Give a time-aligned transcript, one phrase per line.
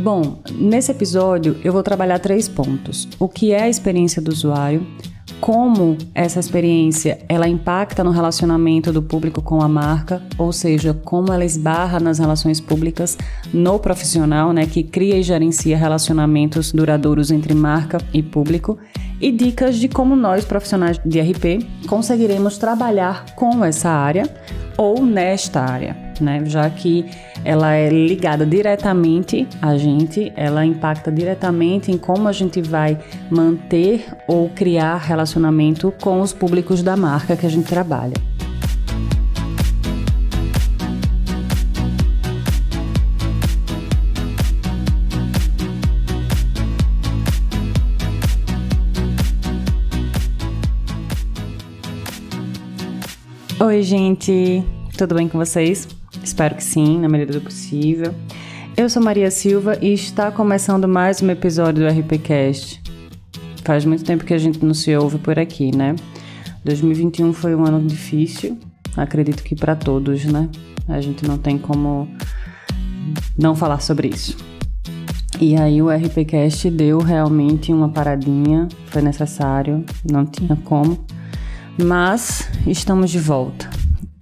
[0.00, 4.86] Bom, nesse episódio eu vou trabalhar três pontos: o que é a experiência do usuário,
[5.40, 11.32] como essa experiência ela impacta no relacionamento do público com a marca, ou seja, como
[11.32, 13.18] ela esbarra nas relações públicas
[13.52, 18.78] no profissional, né, que cria e gerencia relacionamentos duradouros entre marca e público,
[19.22, 24.28] e dicas de como nós profissionais de RP conseguiremos trabalhar com essa área
[24.76, 27.06] ou nesta área, né, já que
[27.44, 32.98] ela é ligada diretamente a gente, ela impacta diretamente em como a gente vai
[33.30, 38.31] manter ou criar relacionamento com os públicos da marca que a gente trabalha.
[53.72, 54.62] Oi, gente,
[54.98, 55.88] tudo bem com vocês?
[56.22, 58.14] Espero que sim, na medida do possível.
[58.76, 62.82] Eu sou Maria Silva e está começando mais um episódio do RPCast.
[63.64, 65.96] Faz muito tempo que a gente não se ouve por aqui, né?
[66.66, 68.58] 2021 foi um ano difícil,
[68.94, 70.50] acredito que para todos, né?
[70.86, 72.06] A gente não tem como
[73.38, 74.36] não falar sobre isso.
[75.40, 81.02] E aí o RPCast deu realmente uma paradinha, foi necessário, não tinha como.
[81.78, 83.71] Mas estamos de volta.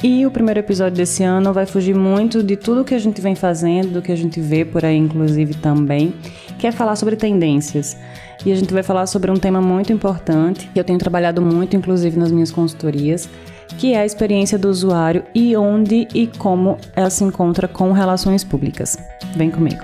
[0.02, 3.34] E o primeiro episódio desse ano vai fugir muito de tudo que a gente vem
[3.34, 6.14] fazendo, do que a gente vê por aí, inclusive também,
[6.58, 7.98] que é falar sobre tendências.
[8.46, 11.76] E a gente vai falar sobre um tema muito importante, que eu tenho trabalhado muito,
[11.76, 13.28] inclusive nas minhas consultorias,
[13.76, 18.42] que é a experiência do usuário e onde e como ela se encontra com relações
[18.42, 18.96] públicas.
[19.36, 19.82] Vem comigo.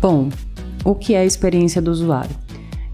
[0.00, 0.28] Bom,
[0.84, 2.36] o que é a experiência do usuário?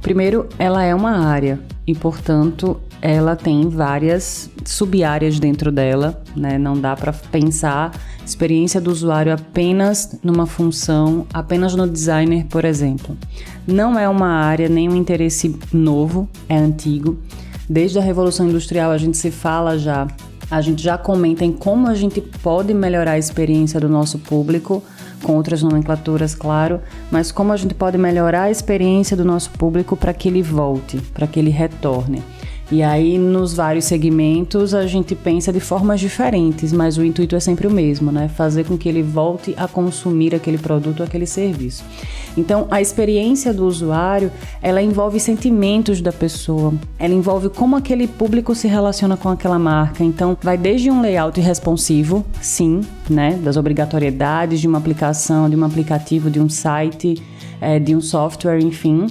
[0.00, 6.56] Primeiro, ela é uma área e, portanto, ela tem várias sub-áreas dentro dela, né?
[6.56, 7.92] Não dá para pensar
[8.24, 13.16] experiência do usuário apenas numa função, apenas no designer, por exemplo.
[13.66, 17.18] Não é uma área nem um interesse novo, é antigo.
[17.68, 20.06] Desde a Revolução Industrial a gente se fala já,
[20.50, 24.82] a gente já comenta em como a gente pode melhorar a experiência do nosso público
[25.22, 29.96] com outras nomenclaturas, claro, mas como a gente pode melhorar a experiência do nosso público
[29.96, 32.22] para que ele volte, para que ele retorne.
[32.72, 37.40] E aí, nos vários segmentos, a gente pensa de formas diferentes, mas o intuito é
[37.40, 38.28] sempre o mesmo, né?
[38.28, 41.84] Fazer com que ele volte a consumir aquele produto, aquele serviço.
[42.34, 44.32] Então, a experiência do usuário,
[44.62, 50.02] ela envolve sentimentos da pessoa, ela envolve como aquele público se relaciona com aquela marca.
[50.02, 53.38] Então, vai desde um layout responsivo, sim, né?
[53.44, 57.22] Das obrigatoriedades de uma aplicação, de um aplicativo, de um site,
[57.60, 59.08] é, de um software, enfim,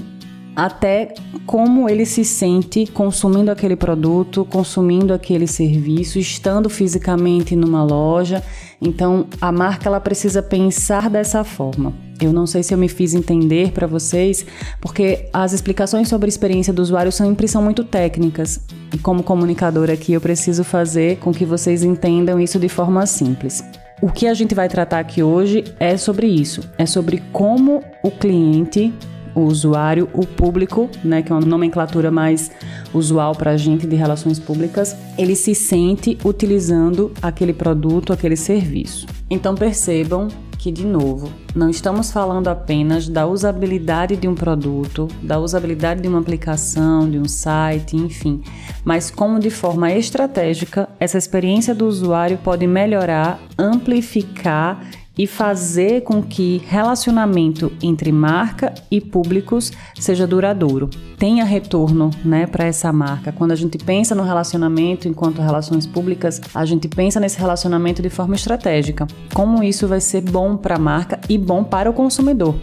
[0.56, 1.14] até
[1.46, 8.44] como ele se sente consumindo aquele produto, consumindo aquele serviço, estando fisicamente numa loja.
[8.82, 11.94] Então, a marca ela precisa pensar dessa forma.
[12.20, 14.46] Eu não sei se eu me fiz entender para vocês,
[14.80, 18.60] porque as explicações sobre a experiência do usuário sempre são muito técnicas.
[18.94, 23.64] E como comunicadora aqui, eu preciso fazer com que vocês entendam isso de forma simples.
[24.02, 28.10] O que a gente vai tratar aqui hoje é sobre isso, é sobre como o
[28.10, 28.92] cliente
[29.34, 32.52] o usuário, o público, né, que é uma nomenclatura mais
[32.94, 39.08] usual para a gente de relações públicas, ele se sente utilizando aquele produto, aquele serviço.
[39.30, 40.28] Então percebam
[40.62, 46.08] que, de novo, não estamos falando apenas da usabilidade de um produto, da usabilidade de
[46.08, 48.44] uma aplicação, de um site, enfim,
[48.86, 54.88] mas como de forma estratégica essa experiência do usuário pode melhorar, amplificar
[55.22, 62.66] e fazer com que relacionamento entre marca e públicos seja duradouro, tenha retorno, né, para
[62.66, 63.32] essa marca.
[63.32, 68.09] Quando a gente pensa no relacionamento enquanto relações públicas, a gente pensa nesse relacionamento de
[68.09, 69.06] forma estratégica.
[69.32, 72.56] Como isso vai ser bom para a marca e bom para o consumidor?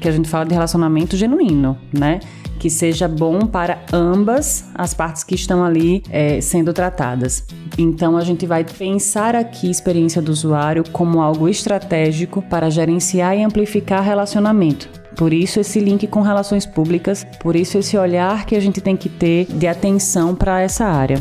[0.00, 2.18] Que a gente fala de relacionamento genuíno, né?
[2.60, 7.46] Que seja bom para ambas as partes que estão ali é, sendo tratadas.
[7.78, 13.42] Então a gente vai pensar aqui experiência do usuário como algo estratégico para gerenciar e
[13.42, 14.90] amplificar relacionamento.
[15.16, 18.94] Por isso esse link com relações públicas, por isso esse olhar que a gente tem
[18.94, 21.18] que ter de atenção para essa área.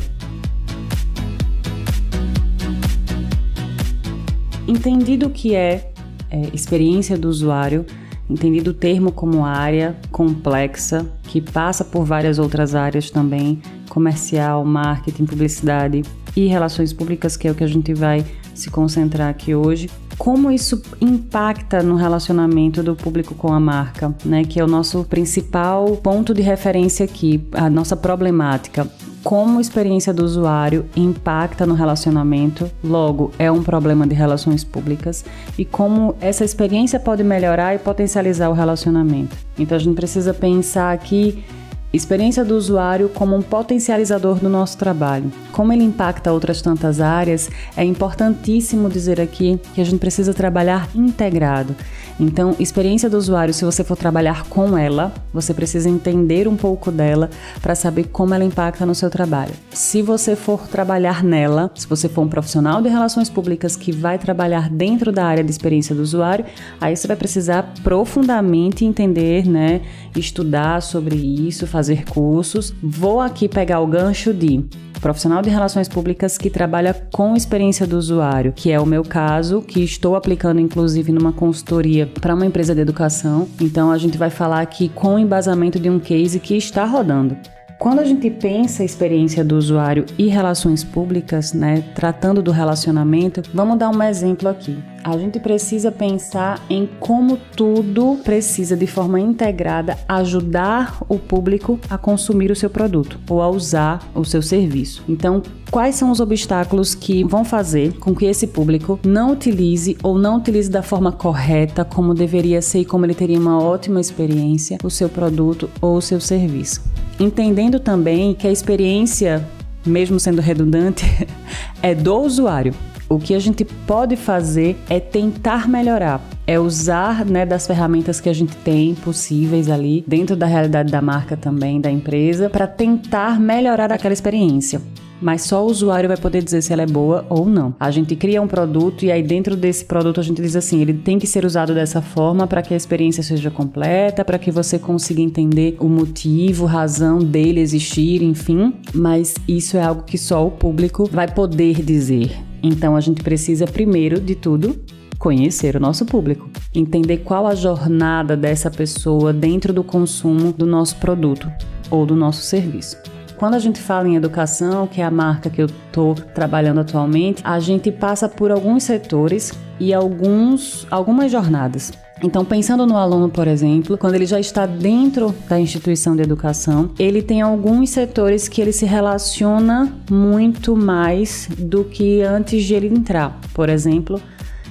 [4.67, 5.89] Entendido o que é,
[6.29, 7.85] é experiência do usuário,
[8.29, 15.25] entendido o termo como área complexa, que passa por várias outras áreas também, comercial, marketing,
[15.25, 16.03] publicidade
[16.35, 19.89] e relações públicas, que é o que a gente vai se concentrar aqui hoje.
[20.17, 24.43] Como isso impacta no relacionamento do público com a marca, né?
[24.43, 28.85] Que é o nosso principal ponto de referência aqui, a nossa problemática
[29.23, 35.25] como a experiência do usuário impacta no relacionamento, logo é um problema de relações públicas
[35.57, 39.35] e como essa experiência pode melhorar e potencializar o relacionamento.
[39.57, 41.43] Então a gente precisa pensar aqui
[41.91, 45.31] Experiência do usuário como um potencializador do nosso trabalho.
[45.51, 50.87] Como ele impacta outras tantas áreas, é importantíssimo dizer aqui que a gente precisa trabalhar
[50.93, 51.75] integrado.
[52.19, 56.91] Então, experiência do usuário, se você for trabalhar com ela, você precisa entender um pouco
[56.91, 59.53] dela para saber como ela impacta no seu trabalho.
[59.71, 64.19] Se você for trabalhar nela, se você for um profissional de relações públicas que vai
[64.19, 66.45] trabalhar dentro da área de experiência do usuário,
[66.79, 69.81] aí você vai precisar profundamente entender, né,
[70.13, 72.73] estudar sobre isso, fazer cursos.
[72.81, 74.65] Vou aqui pegar o gancho de
[74.99, 79.61] profissional de relações públicas que trabalha com experiência do usuário, que é o meu caso,
[79.61, 83.47] que estou aplicando inclusive numa consultoria para uma empresa de educação.
[83.61, 87.37] Então a gente vai falar aqui com o embasamento de um case que está rodando.
[87.79, 93.41] Quando a gente pensa a experiência do usuário e relações públicas, né, tratando do relacionamento,
[93.53, 94.77] vamos dar um exemplo aqui.
[95.01, 101.97] A gente precisa pensar em como tudo precisa de forma integrada ajudar o público a
[101.97, 105.05] consumir o seu produto ou a usar o seu serviço.
[105.07, 105.41] Então,
[105.71, 110.35] quais são os obstáculos que vão fazer com que esse público não utilize ou não
[110.35, 114.89] utilize da forma correta como deveria ser e como ele teria uma ótima experiência o
[114.89, 116.98] seu produto ou o seu serviço?
[117.19, 119.45] Entendendo também que a experiência,
[119.85, 121.05] mesmo sendo redundante,
[121.81, 122.73] é do usuário.
[123.09, 128.29] O que a gente pode fazer é tentar melhorar, é usar né, das ferramentas que
[128.29, 133.39] a gente tem possíveis ali dentro da realidade da marca também, da empresa, para tentar
[133.39, 134.79] melhorar aquela experiência
[135.21, 137.73] mas só o usuário vai poder dizer se ela é boa ou não.
[137.79, 140.93] A gente cria um produto e aí dentro desse produto a gente diz assim, ele
[140.93, 144.79] tem que ser usado dessa forma para que a experiência seja completa, para que você
[144.79, 150.51] consiga entender o motivo, razão dele existir, enfim, mas isso é algo que só o
[150.51, 152.31] público vai poder dizer.
[152.61, 154.79] Então a gente precisa primeiro de tudo
[155.17, 160.95] conhecer o nosso público, entender qual a jornada dessa pessoa dentro do consumo do nosso
[160.95, 161.51] produto
[161.91, 162.97] ou do nosso serviço.
[163.39, 167.41] Quando a gente fala em educação, que é a marca que eu estou trabalhando atualmente,
[167.45, 171.93] a gente passa por alguns setores e alguns, algumas jornadas.
[172.21, 176.91] Então, pensando no aluno, por exemplo, quando ele já está dentro da instituição de educação,
[176.99, 182.87] ele tem alguns setores que ele se relaciona muito mais do que antes de ele
[182.87, 183.39] entrar.
[183.53, 184.21] Por exemplo,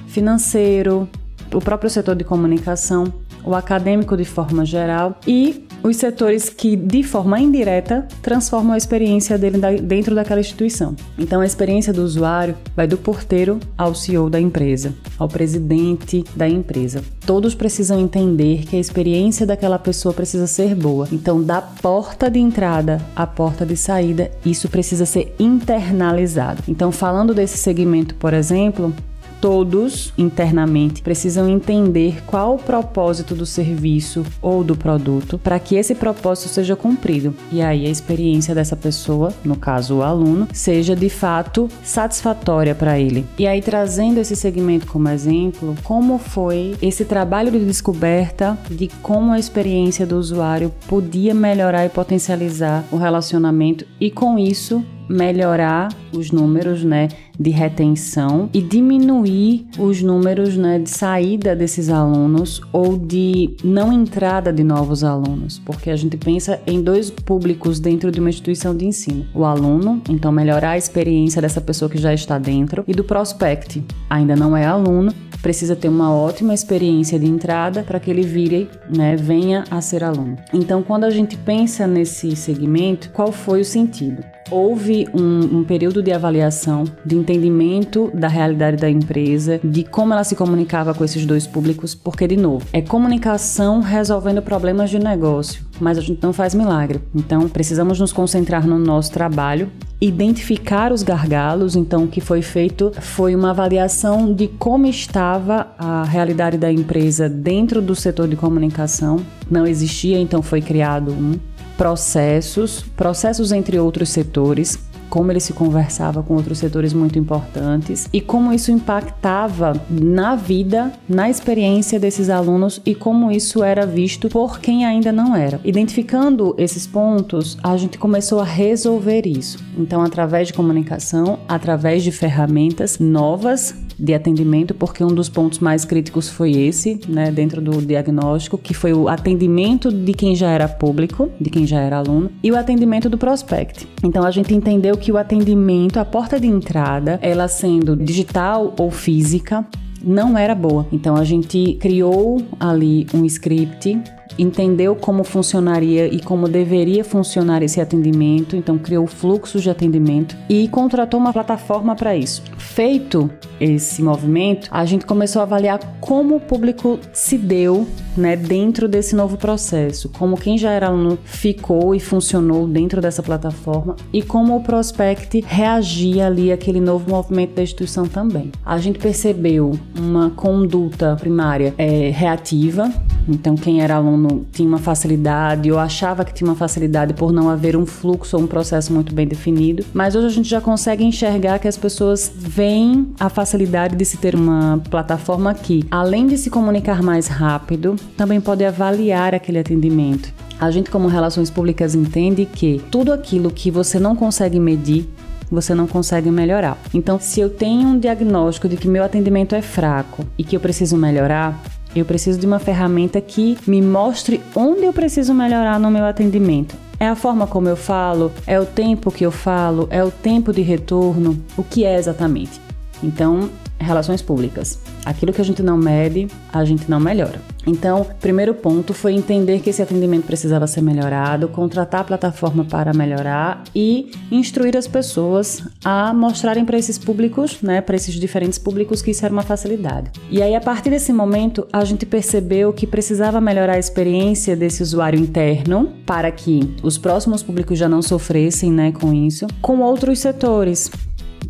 [0.05, 1.09] financeiro,
[1.51, 3.11] o próprio setor de comunicação,
[3.43, 9.37] o acadêmico de forma geral e os setores que, de forma indireta, transformam a experiência
[9.37, 10.95] dele dentro daquela instituição.
[11.17, 16.47] Então, a experiência do usuário vai do porteiro ao CEO da empresa, ao presidente da
[16.47, 17.03] empresa.
[17.25, 21.07] Todos precisam entender que a experiência daquela pessoa precisa ser boa.
[21.11, 26.63] Então, da porta de entrada à porta de saída, isso precisa ser internalizado.
[26.67, 28.93] Então, falando desse segmento, por exemplo,
[29.41, 35.95] todos internamente precisam entender qual o propósito do serviço ou do produto para que esse
[35.95, 37.33] propósito seja cumprido.
[37.51, 42.99] E aí a experiência dessa pessoa, no caso o aluno, seja de fato satisfatória para
[42.99, 43.25] ele.
[43.37, 49.31] E aí trazendo esse segmento como exemplo, como foi esse trabalho de descoberta de como
[49.31, 56.31] a experiência do usuário podia melhorar e potencializar o relacionamento e com isso melhorar os
[56.31, 57.07] números, né,
[57.39, 64.51] de retenção e diminuir os números, né, de saída desses alunos ou de não entrada
[64.51, 68.85] de novos alunos, porque a gente pensa em dois públicos dentro de uma instituição de
[68.85, 73.03] ensino: o aluno, então melhorar a experiência dessa pessoa que já está dentro, e do
[73.03, 78.23] prospect, ainda não é aluno, precisa ter uma ótima experiência de entrada para que ele
[78.23, 80.35] vire, né, venha a ser aluno.
[80.53, 84.23] Então, quando a gente pensa nesse segmento, qual foi o sentido?
[84.51, 90.23] Houve um, um, período de avaliação, de entendimento da realidade da empresa, de como ela
[90.23, 95.63] se comunicava com esses dois públicos, porque, de novo, é comunicação resolvendo problemas de negócio,
[95.79, 96.99] mas a gente não faz milagre.
[97.13, 99.69] Então, precisamos nos concentrar no nosso trabalho,
[100.01, 101.75] identificar os gargalos.
[101.75, 107.29] Então, o que foi feito foi uma avaliação de como estava a realidade da empresa
[107.29, 109.17] dentro do setor de comunicação.
[109.49, 111.33] Não existia, então foi criado um
[111.79, 114.77] processos, processos entre outros setores,
[115.09, 120.91] como ele se conversava com outros setores muito importantes e como isso impactava na vida,
[121.07, 125.61] na experiência desses alunos e como isso era visto por quem ainda não era.
[125.63, 129.57] Identificando esses pontos, a gente começou a resolver isso.
[129.77, 135.83] Então, através de comunicação, através de ferramentas novas de atendimento, porque um dos pontos mais
[135.83, 140.67] críticos foi esse, né, dentro do diagnóstico, que foi o atendimento de quem já era
[140.67, 143.87] público, de quem já era aluno, e o atendimento do prospect.
[144.03, 148.89] Então a gente entendeu que o atendimento, a porta de entrada, ela sendo digital ou
[148.89, 149.65] física,
[150.03, 150.87] não era boa.
[150.91, 154.01] Então a gente criou ali um script
[154.37, 160.67] entendeu como funcionaria e como deveria funcionar esse atendimento, então criou fluxos de atendimento e
[160.67, 162.43] contratou uma plataforma para isso.
[162.57, 168.87] Feito esse movimento, a gente começou a avaliar como o público se deu né, dentro
[168.87, 174.21] desse novo processo, como quem já era aluno ficou e funcionou dentro dessa plataforma e
[174.21, 178.51] como o prospect reagia ali àquele novo movimento da instituição também.
[178.65, 182.91] A gente percebeu uma conduta primária é, reativa,
[183.29, 187.49] então quem era aluno tinha uma facilidade ou achava que tinha uma facilidade por não
[187.49, 191.03] haver um fluxo ou um processo muito bem definido, mas hoje a gente já consegue
[191.03, 196.37] enxergar que as pessoas veem a facilidade de se ter uma plataforma que, além de
[196.37, 200.33] se comunicar mais rápido, também pode avaliar aquele atendimento.
[200.59, 205.07] A gente, como relações públicas, entende que tudo aquilo que você não consegue medir,
[205.49, 206.77] você não consegue melhorar.
[206.93, 210.59] Então, se eu tenho um diagnóstico de que meu atendimento é fraco e que eu
[210.59, 211.59] preciso melhorar,
[211.95, 216.75] eu preciso de uma ferramenta que me mostre onde eu preciso melhorar no meu atendimento.
[216.99, 218.31] É a forma como eu falo?
[218.45, 219.87] É o tempo que eu falo?
[219.89, 221.41] É o tempo de retorno?
[221.57, 222.59] O que é exatamente?
[223.01, 224.79] Então, relações públicas.
[225.05, 227.41] Aquilo que a gente não mede, a gente não melhora.
[227.65, 232.93] Então, primeiro ponto foi entender que esse atendimento precisava ser melhorado, contratar a plataforma para
[232.93, 239.01] melhorar e instruir as pessoas a mostrarem para esses públicos, né, para esses diferentes públicos
[239.01, 240.11] que isso era uma facilidade.
[240.29, 244.81] E aí a partir desse momento, a gente percebeu que precisava melhorar a experiência desse
[244.81, 250.19] usuário interno para que os próximos públicos já não sofressem, né, com isso, com outros
[250.19, 250.89] setores.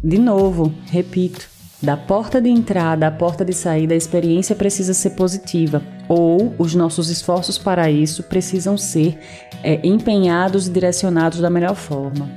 [0.03, 5.11] De novo, repito, da porta de entrada à porta de saída, a experiência precisa ser
[5.11, 9.17] positiva, ou os nossos esforços para isso precisam ser
[9.63, 12.29] é, empenhados e direcionados da melhor forma.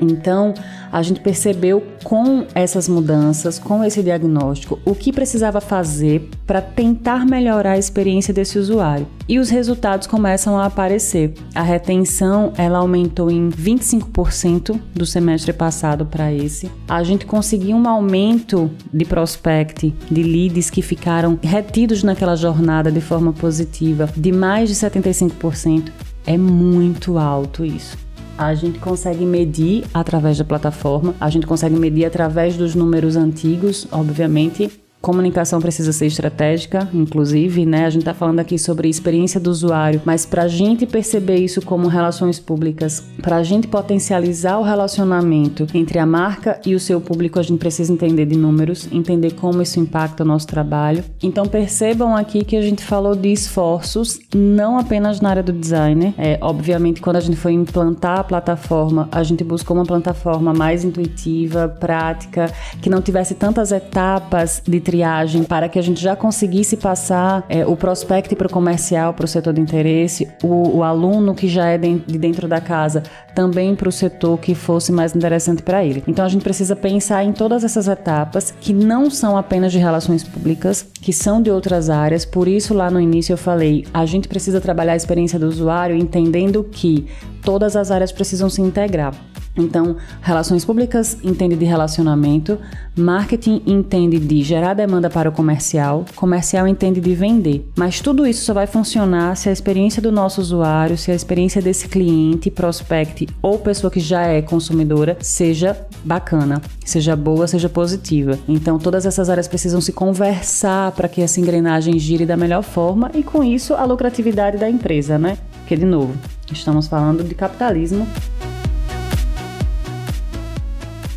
[0.00, 0.52] Então,
[0.92, 7.24] a gente percebeu com essas mudanças, com esse diagnóstico, o que precisava fazer para tentar
[7.24, 9.06] melhorar a experiência desse usuário.
[9.28, 11.34] E os resultados começam a aparecer.
[11.54, 16.70] A retenção, ela aumentou em 25% do semestre passado para esse.
[16.88, 23.00] A gente conseguiu um aumento de prospect, de leads que ficaram retidos naquela jornada de
[23.00, 25.90] forma positiva, de mais de 75%.
[26.26, 28.09] É muito alto isso
[28.40, 33.86] a gente consegue medir através da plataforma, a gente consegue medir através dos números antigos,
[33.92, 34.70] obviamente,
[35.00, 37.86] Comunicação precisa ser estratégica, inclusive, né?
[37.86, 41.62] A gente está falando aqui sobre experiência do usuário, mas para a gente perceber isso
[41.62, 47.00] como relações públicas, para a gente potencializar o relacionamento entre a marca e o seu
[47.00, 51.02] público, a gente precisa entender de números, entender como isso impacta o nosso trabalho.
[51.22, 56.14] Então percebam aqui que a gente falou de esforços, não apenas na área do design.
[56.18, 60.84] É, obviamente, quando a gente foi implantar a plataforma, a gente buscou uma plataforma mais
[60.84, 62.52] intuitiva, prática,
[62.82, 67.64] que não tivesse tantas etapas de triagem para que a gente já conseguisse passar é,
[67.64, 71.68] o prospect para o comercial, para o setor de interesse, o, o, aluno que já
[71.68, 76.02] é de dentro da casa também para o setor que fosse mais interessante para ele.
[76.08, 80.24] Então a gente precisa pensar em todas essas etapas que não são apenas de relações
[80.24, 82.24] públicas, que são de outras áreas.
[82.24, 85.94] Por isso lá no início eu falei, a gente precisa trabalhar a experiência do usuário
[85.94, 87.06] entendendo que
[87.44, 89.14] todas as áreas precisam se integrar.
[89.60, 92.58] Então, relações públicas entende de relacionamento,
[92.96, 97.68] marketing entende de gerar demanda para o comercial, comercial entende de vender.
[97.76, 101.62] Mas tudo isso só vai funcionar se a experiência do nosso usuário, se a experiência
[101.62, 108.38] desse cliente, prospect ou pessoa que já é consumidora seja bacana, seja boa, seja positiva.
[108.48, 113.10] Então, todas essas áreas precisam se conversar para que essa engrenagem gire da melhor forma
[113.14, 115.38] e com isso a lucratividade da empresa, né?
[115.60, 116.14] Porque de novo,
[116.52, 118.06] estamos falando de capitalismo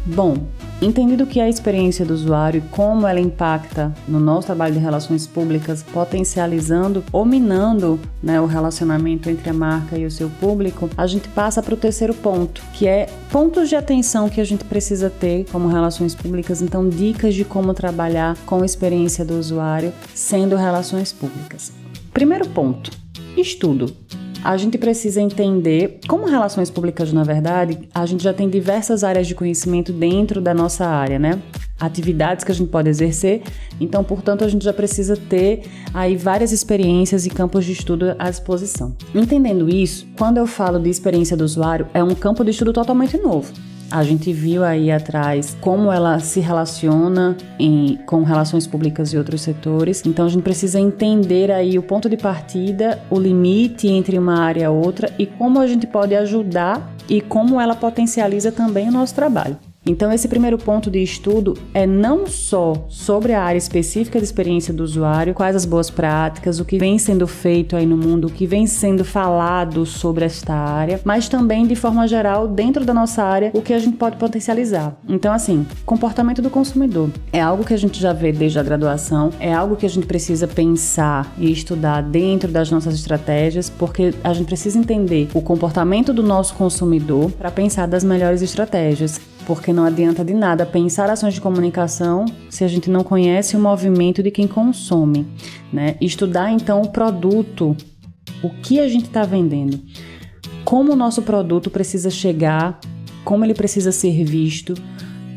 [0.06, 0.36] Bom,
[0.82, 4.80] entendido que é a experiência do usuário e como ela impacta no nosso trabalho de
[4.80, 10.90] relações públicas, potencializando ou minando né, o relacionamento entre a marca e o seu público,
[10.98, 14.66] a gente passa para o terceiro ponto, que é pontos de atenção que a gente
[14.66, 19.94] precisa ter como relações públicas, então dicas de como trabalhar com a experiência do usuário
[20.14, 21.72] sendo relações públicas.
[22.12, 22.92] Primeiro ponto:
[23.38, 23.96] estudo
[24.44, 29.26] a gente precisa entender como relações públicas, na verdade, a gente já tem diversas áreas
[29.26, 31.42] de conhecimento dentro da nossa área, né?
[31.80, 33.42] Atividades que a gente pode exercer,
[33.80, 38.30] então, portanto, a gente já precisa ter aí várias experiências e campos de estudo à
[38.30, 38.96] disposição.
[39.16, 43.18] Entendendo isso, quando eu falo de experiência do usuário, é um campo de estudo totalmente
[43.18, 43.52] novo.
[43.92, 49.42] A gente viu aí atrás como ela se relaciona em, com relações públicas e outros
[49.42, 50.04] setores.
[50.06, 54.64] Então a gente precisa entender aí o ponto de partida, o limite entre uma área
[54.64, 59.14] e outra e como a gente pode ajudar e como ela potencializa também o nosso
[59.14, 59.58] trabalho.
[59.86, 64.74] Então, esse primeiro ponto de estudo é não só sobre a área específica de experiência
[64.74, 68.32] do usuário, quais as boas práticas, o que vem sendo feito aí no mundo, o
[68.32, 73.24] que vem sendo falado sobre esta área, mas também de forma geral, dentro da nossa
[73.24, 74.96] área, o que a gente pode potencializar.
[75.08, 79.32] Então, assim, comportamento do consumidor é algo que a gente já vê desde a graduação,
[79.38, 84.34] é algo que a gente precisa pensar e estudar dentro das nossas estratégias, porque a
[84.34, 89.86] gente precisa entender o comportamento do nosso consumidor para pensar das melhores estratégias porque não
[89.86, 94.32] adianta de nada pensar ações de comunicação se a gente não conhece o movimento de
[94.32, 95.28] quem consome,
[95.72, 95.96] né?
[96.02, 97.76] Estudar então o produto,
[98.42, 99.80] o que a gente está vendendo,
[100.64, 102.80] como o nosso produto precisa chegar,
[103.24, 104.74] como ele precisa ser visto,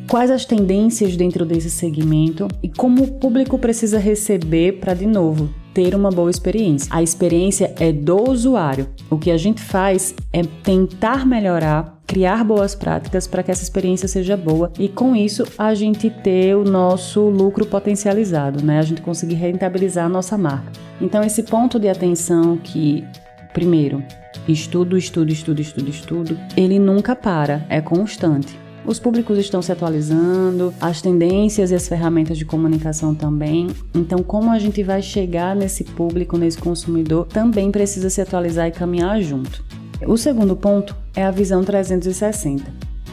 [0.08, 5.50] quais as tendências dentro desse segmento e como o público precisa receber para de novo
[5.74, 6.88] ter uma boa experiência.
[6.90, 8.88] A experiência é do usuário.
[9.10, 14.06] O que a gente faz é tentar melhorar, criar boas práticas para que essa experiência
[14.06, 18.78] seja boa e com isso a gente ter o nosso lucro potencializado, né?
[18.78, 20.70] A gente conseguir rentabilizar a nossa marca.
[21.00, 23.04] Então esse ponto de atenção que
[23.52, 24.02] primeiro,
[24.46, 28.56] estudo, estudo, estudo, estudo, estudo, ele nunca para, é constante.
[28.86, 33.66] Os públicos estão se atualizando, as tendências e as ferramentas de comunicação também.
[33.92, 38.70] Então, como a gente vai chegar nesse público, nesse consumidor, também precisa se atualizar e
[38.70, 39.64] caminhar junto.
[40.04, 42.64] O segundo ponto é a visão 360.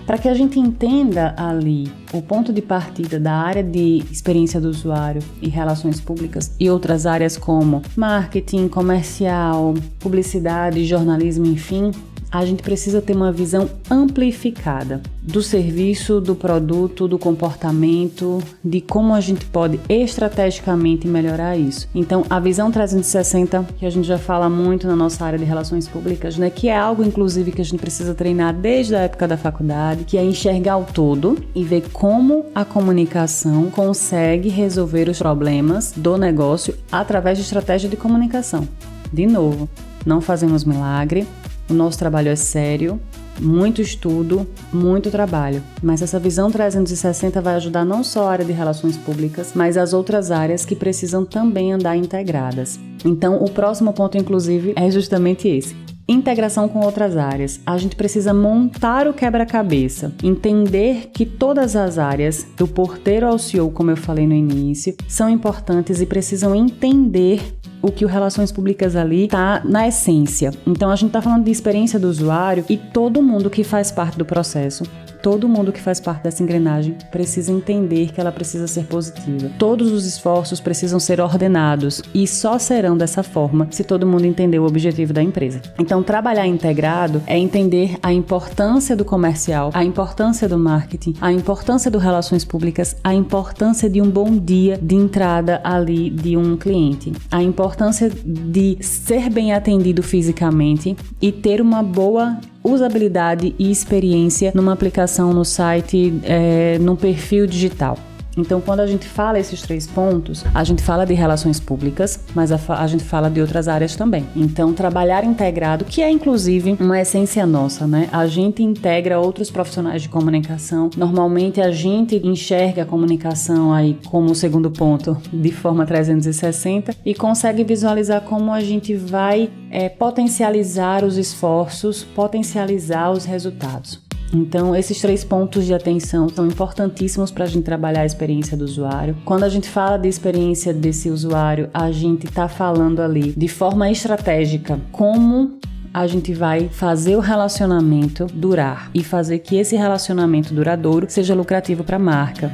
[0.05, 4.67] Para que a gente entenda ali o ponto de partida da área de experiência do
[4.67, 11.91] usuário e relações públicas e outras áreas como marketing, comercial, publicidade, jornalismo, enfim,
[12.33, 19.13] a gente precisa ter uma visão amplificada do serviço, do produto, do comportamento, de como
[19.13, 21.87] a gente pode estrategicamente melhorar isso.
[21.93, 25.87] Então, a visão 360, que a gente já fala muito na nossa área de relações
[25.87, 29.37] públicas, né, que é algo inclusive que a gente precisa treinar desde a época da
[29.37, 35.93] faculdade, que é enxergar o todo e ver como a comunicação consegue resolver os problemas
[35.95, 38.67] do negócio através de estratégia de comunicação.
[39.11, 39.69] De novo,
[40.05, 41.27] não fazemos milagre,
[41.69, 42.99] o nosso trabalho é sério,
[43.39, 45.63] muito estudo, muito trabalho.
[45.81, 49.93] Mas essa visão 360 vai ajudar não só a área de relações públicas, mas as
[49.93, 52.79] outras áreas que precisam também andar integradas.
[53.05, 55.75] Então, o próximo ponto, inclusive, é justamente esse.
[56.07, 57.61] Integração com outras áreas.
[57.65, 63.71] A gente precisa montar o quebra-cabeça, entender que todas as áreas, do porteiro ao CEO,
[63.71, 67.41] como eu falei no início, são importantes e precisam entender
[67.83, 70.51] o que o Relações Públicas ali tá na essência.
[70.65, 74.17] Então a gente tá falando de experiência do usuário e todo mundo que faz parte
[74.17, 74.83] do processo
[75.23, 79.49] todo mundo que faz parte dessa engrenagem precisa entender que ela precisa ser positiva.
[79.57, 84.59] Todos os esforços precisam ser ordenados e só serão dessa forma se todo mundo entender
[84.59, 85.61] o objetivo da empresa.
[85.79, 91.89] Então, trabalhar integrado é entender a importância do comercial, a importância do marketing, a importância
[91.89, 97.13] do relações públicas, a importância de um bom dia de entrada ali de um cliente,
[97.31, 104.73] a importância de ser bem atendido fisicamente e ter uma boa usabilidade e experiência numa
[104.73, 107.97] aplicação no site, é, no perfil digital.
[108.37, 112.51] Então, quando a gente fala esses três pontos, a gente fala de relações públicas, mas
[112.51, 114.25] a, a, gente fala de outras áreas também.
[114.35, 118.09] Então, trabalhar integrado, que é inclusive uma essência nossa, né?
[118.11, 120.89] A gente integra outros profissionais de comunicação.
[120.97, 127.13] Normalmente, a gente enxerga a comunicação aí como o segundo ponto de forma 360 e
[127.13, 134.02] consegue visualizar como a gente vai é, potencializar os esforços, potencializar os resultados.
[134.33, 138.65] Então, esses três pontos de atenção são importantíssimos para a gente trabalhar a experiência do
[138.65, 139.15] usuário.
[139.23, 143.91] Quando a gente fala de experiência desse usuário, a gente está falando ali de forma
[143.91, 145.59] estratégica como
[145.93, 151.83] a gente vai fazer o relacionamento durar e fazer que esse relacionamento duradouro seja lucrativo
[151.83, 152.51] para a marca.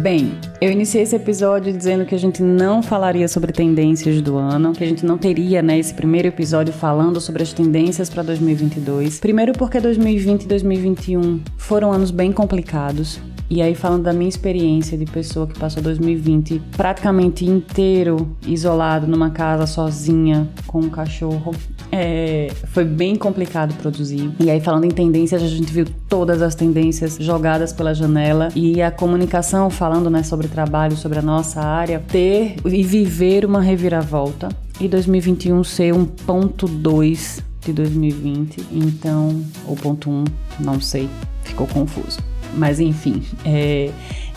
[0.00, 0.32] Bem,
[0.64, 4.82] eu iniciei esse episódio dizendo que a gente não falaria sobre tendências do ano, que
[4.82, 9.20] a gente não teria, né, esse primeiro episódio falando sobre as tendências para 2022.
[9.20, 13.20] Primeiro porque 2020 e 2021 foram anos bem complicados.
[13.50, 19.28] E aí, falando da minha experiência de pessoa que passou 2020 praticamente inteiro isolado numa
[19.28, 21.54] casa sozinha com um cachorro,
[21.96, 24.28] é, foi bem complicado produzir.
[24.40, 28.82] E aí, falando em tendências, a gente viu todas as tendências jogadas pela janela e
[28.82, 34.48] a comunicação falando né, sobre trabalho, sobre a nossa área, ter e viver uma reviravolta.
[34.80, 38.66] E 2021 ser um ponto 2 de 2020.
[38.72, 40.24] Então, ou ponto 1,
[40.58, 41.08] não sei,
[41.44, 42.18] ficou confuso.
[42.56, 43.90] Mas enfim, é,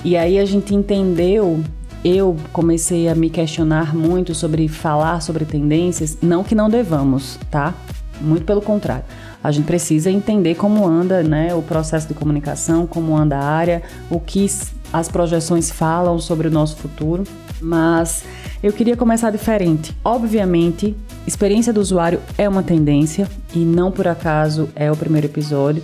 [0.05, 1.63] e aí a gente entendeu
[2.03, 7.73] eu comecei a me questionar muito sobre falar sobre tendências, não que não devamos, tá?
[8.21, 9.05] Muito pelo contrário.
[9.43, 13.83] A gente precisa entender como anda né, o processo de comunicação, como anda a área,
[14.09, 14.45] o que
[14.91, 17.23] as projeções falam sobre o nosso futuro.
[17.61, 18.23] Mas
[18.61, 19.95] eu queria começar diferente.
[20.03, 25.83] Obviamente, experiência do usuário é uma tendência e não por acaso é o primeiro episódio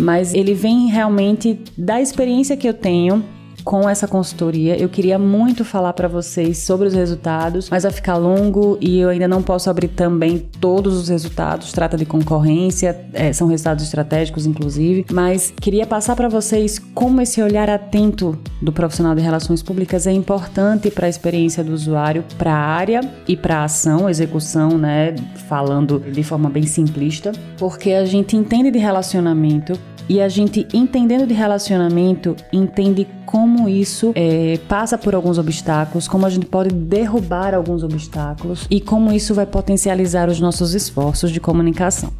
[0.00, 3.24] mas ele vem realmente da experiência que eu tenho
[3.60, 4.76] com essa consultoria.
[4.76, 9.08] Eu queria muito falar para vocês sobre os resultados, mas vai ficar longo e eu
[9.08, 11.72] ainda não posso abrir também todos os resultados.
[11.72, 15.06] Trata de concorrência, é, são resultados estratégicos, inclusive.
[15.12, 20.12] Mas queria passar para vocês como esse olhar atento do profissional de relações públicas é
[20.12, 25.14] importante para a experiência do usuário, para a área e para a ação, execução, né?
[25.48, 29.78] Falando de forma bem simplista, porque a gente entende de relacionamento
[30.10, 36.26] e a gente, entendendo de relacionamento, entende como isso é, passa por alguns obstáculos, como
[36.26, 41.38] a gente pode derrubar alguns obstáculos e como isso vai potencializar os nossos esforços de
[41.38, 42.12] comunicação.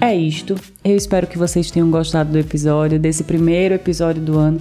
[0.00, 0.54] É isto.
[0.84, 4.60] Eu espero que vocês tenham gostado do episódio, desse primeiro episódio do ano.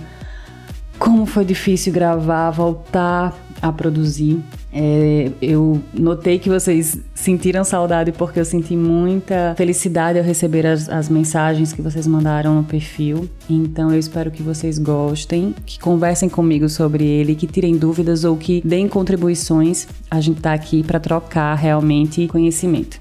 [0.97, 4.39] Como foi difícil gravar, voltar a produzir.
[4.71, 10.87] É, eu notei que vocês sentiram saudade porque eu senti muita felicidade ao receber as,
[10.89, 13.29] as, mensagens que vocês mandaram no perfil.
[13.49, 18.37] Então eu espero que vocês gostem, que conversem comigo sobre ele, que tirem dúvidas ou
[18.37, 19.87] que deem contribuições.
[20.09, 22.99] A gente tá aqui para trocar realmente conhecimento.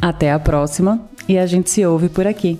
[0.00, 2.58] Até a próxima e a gente se ouve por aqui.